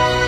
[0.00, 0.27] oh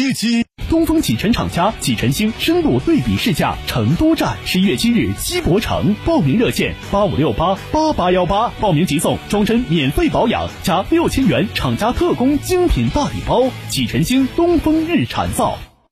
[0.00, 13.50] 七七东风启辰厂家启辰星深度对比试驾成都站，十一月七日西博城，报名热线八五六八八八幺八，报名即送装帧免费保养加六千元厂家特供精品大礼包。
[13.68, 15.58] 启辰星东风日产造。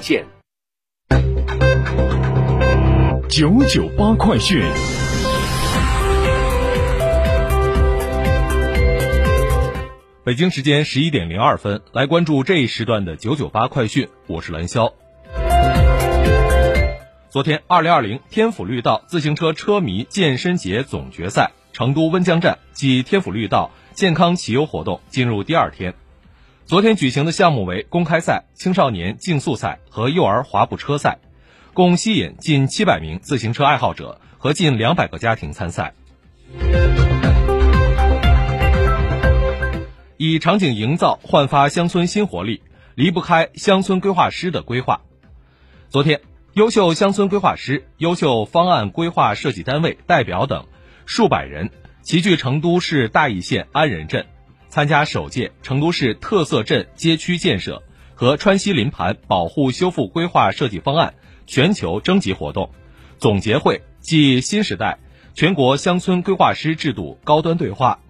[0.00, 0.24] 线
[3.28, 4.62] 九九八快讯，
[10.24, 14.08] 北京时间十一点零二分，来关注这一时段的九九八快讯。
[14.26, 14.92] 我是蓝霄。
[17.28, 25.94] 昨天，二零二零天府绿道自行车车迷健身节总决赛成都温江站暨天府绿道健康骑游活动进入第二天。
[26.66, 31.20] 昨天举行的项目为公开赛、青少年竞速赛和幼儿滑步车赛，
[31.72, 35.94] 共吸引近七百名自行车爱好者和近两百个家庭参赛。
[40.16, 42.60] 以场景营造焕发乡村新活力，
[42.96, 45.02] 离不开乡村规划师的规划。
[45.88, 46.20] 昨天，
[46.54, 50.66] 优秀乡村规划师、优秀方案规划设计单位代表等
[51.04, 51.70] 数百人
[52.02, 54.26] 齐聚成都市大邑县安仁镇。
[54.76, 57.82] 参加首届成都市特色镇街区建设
[58.14, 61.14] 和川西林盘保护修复规划设计方案
[61.46, 62.70] 全球征集活动
[63.16, 64.98] 总结会暨新时代
[65.32, 68.00] 全国乡村规划师制度高端对话，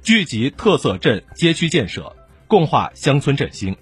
[0.00, 2.14] 聚集特色镇街区建设，
[2.46, 3.76] 共话乡村振兴。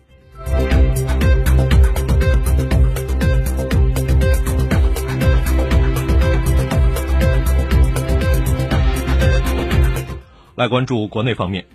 [10.55, 11.67] 来关注国内方面。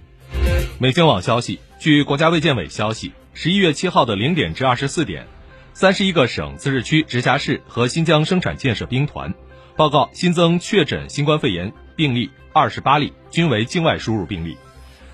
[0.81, 5.27] 美新网消息，据国家卫健委消息，十一月七号的零点至二十四点，
[5.73, 9.33] 三十一个省、自治区、直辖市和新疆生产建设兵团
[9.75, 14.55] 报告新增确诊新冠肺炎病例二十八例，均为境外输入病例。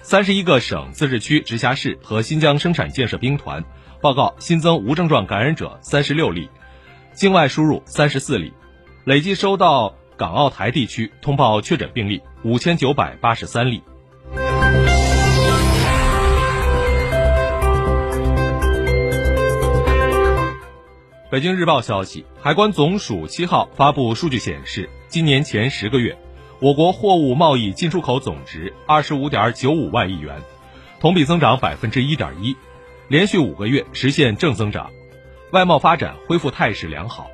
[0.03, 3.63] 三十一个省、自治区、直辖市和新疆生产建设兵团
[4.01, 6.47] 报告新增无症状感染者三十六例，
[7.15, 8.53] 境外输入三十四例，
[9.03, 13.81] 累计收到港澳台地区通报确诊病例五千九百八十三例。
[21.31, 26.15] 北京日报消息，海关总署七号发布数据显示，今年前十个月，
[26.59, 30.39] 我国货物贸易进出口总值二十五点九五万亿元，
[30.99, 32.55] 同比增长百分之一点一，
[33.07, 34.91] 连续五个月实现正增长，
[35.51, 37.27] 外贸发展恢复态势良好。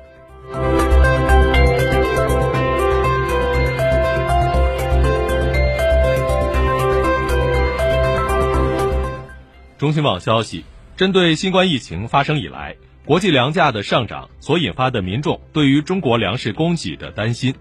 [9.76, 10.64] 中新网消息，
[10.96, 12.74] 针对新冠疫情发生以来。
[13.04, 17.52] 国际粮价的上涨所引发的民众对于中国粮食供给的担心，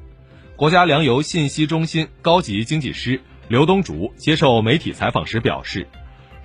[0.55, 5.87] 国家粮油信息中心高级经济师刘东竹接受媒体采访时表示，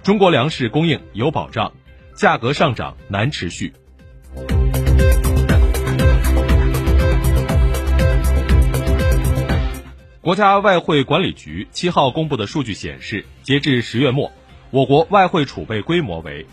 [0.03, 1.71] 中国粮食供应有保障，
[2.15, 3.71] 价格上涨难持续。
[10.23, 14.33] 国家外汇管理局七号公布的数据显示，截至十月末，
[14.71, 16.47] 我国外汇储备规模为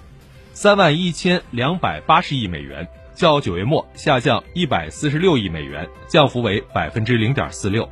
[0.56, 7.90] 三万一千两百八十亿美元，较九月末下降一百四十六亿美元，降幅为百分之零点四六。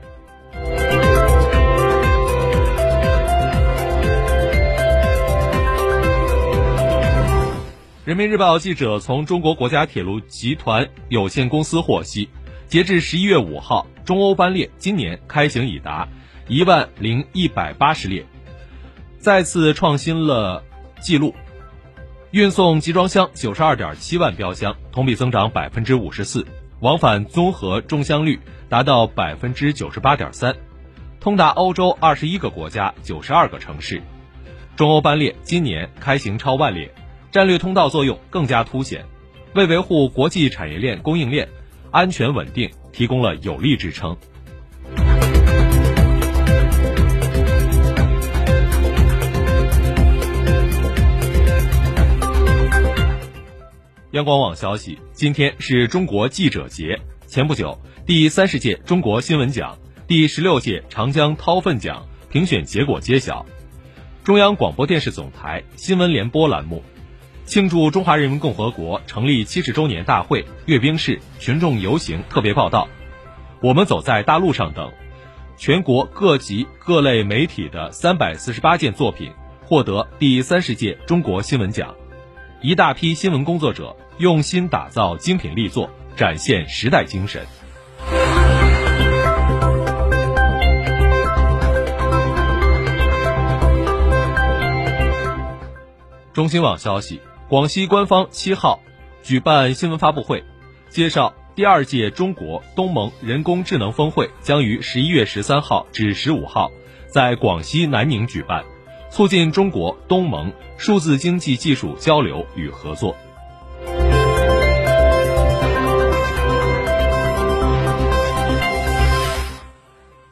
[8.06, 12.30] 人民日报记者从中国国家铁路集团有限公司获悉，
[12.68, 16.07] 截至十一月五号，中欧班列今年开行已达
[16.48, 18.24] 一万零一百八十列，
[19.18, 20.64] 再次创新了
[21.00, 21.34] 纪录，
[22.31, 26.48] 运送集装箱九十二点七万标箱，同比增长百分之五十四，
[26.80, 28.39] 往返综合中箱率
[28.69, 30.56] 达到百分之九十八点三，
[31.19, 34.01] 通达欧洲二十一个国家九十二个城市，
[34.78, 36.89] 中欧班列今年开行超万列。
[37.33, 39.06] 战略通道作用更加凸显，
[39.54, 41.50] 为维护国际产业链供应链
[41.92, 44.16] 安全稳定提供了有力支撑。
[54.12, 57.00] 央广网消息，今天是中国记者节。
[57.28, 63.46] 前不久，第三十届中国新闻奖、第十六届长江韬奋奖评选结果揭晓。
[64.22, 66.84] 中央广播电视总台新闻联播栏目。
[67.46, 72.90] 庆祝中华人民共和国成立七十周年大会阅兵式群众游行特别报道，
[73.62, 74.92] 我们走在大路上等，
[75.56, 79.31] 全国各级各类媒体的三百四十八件作品
[79.64, 81.96] 获得第三十届中国新闻奖，
[82.63, 87.44] 一大批新闻工作者用心打造精品力作，展现时代精神。
[96.34, 97.19] 中新网消息。
[97.50, 98.80] 广西官方七号
[99.24, 100.44] 举办新闻发布会，
[100.88, 106.69] 介绍第二届中国东盟人工智能峰会将于十一月十三号至十五号
[107.07, 108.64] 在广西南宁举办，
[109.12, 113.16] 促进中国东盟数字经济技术交流与合作。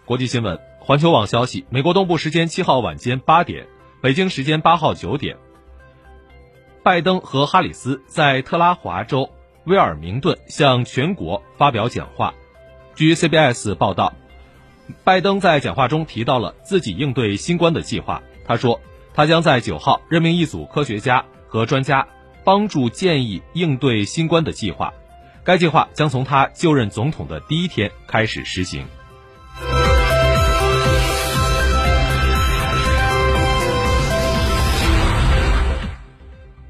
[0.05, 3.67] 国际新闻，环球网消息，美国东部时间七号晚间八点，
[4.01, 5.37] 北京时间八号九点。
[6.81, 9.29] 拜登和哈里斯在特拉华州
[9.65, 12.33] 威尔明顿向全国发表讲话。
[12.95, 14.13] 据 CBS 报道，
[15.03, 18.23] 拜登在讲话中提到了自己应对新冠的计划。
[18.49, 18.81] 他说，
[19.13, 22.07] 他将在九号任命一组科学家和专家，
[22.43, 24.91] 帮助建议应对新冠的计划。
[25.43, 28.87] 该计划将从他就任总统的第一天开始实行。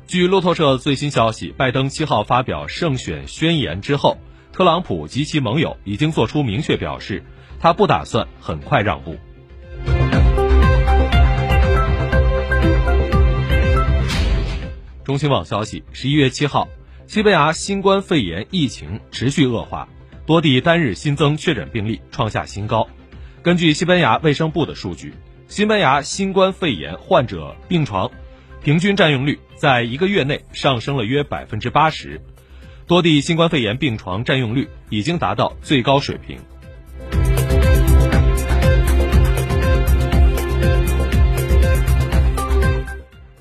[0.06, 4.18] 据路透社最新消息，拜登七号发表胜选宣言之后，
[4.52, 7.24] 特朗普及其盟友已经做出明确表示，
[7.58, 9.16] 他不打算很快让步。
[15.10, 16.70] 中新网消息，十一月七号，
[17.08, 19.88] 西班牙新冠肺炎疫情持续恶化，
[20.28, 22.88] 多地单日新增确诊病例创下新高。
[23.42, 25.16] 根据西班牙卫生部的数据，
[25.48, 28.12] 西班牙新冠肺炎患者病床。
[28.62, 32.22] 平均占用率在一个月内上升了约百分之八十，
[32.86, 36.38] 多地新冠肺炎病床占用率已经达到最高水平。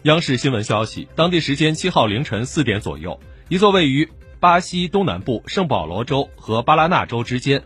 [0.09, 4.09] 央视新闻消息，当地时间七号凌晨四点左右，一座位于
[4.41, 7.63] 巴西东南部圣保罗州和巴拉纳州之间